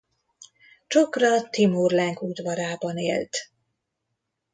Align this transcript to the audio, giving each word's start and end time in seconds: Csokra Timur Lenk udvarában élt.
Csokra 0.87 1.49
Timur 1.49 1.91
Lenk 1.91 2.21
udvarában 2.21 2.97
élt. 2.97 3.37